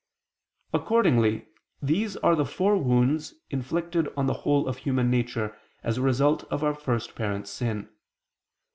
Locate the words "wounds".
2.75-3.35